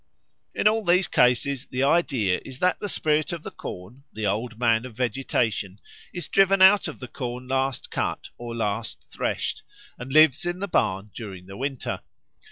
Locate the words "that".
2.57-2.79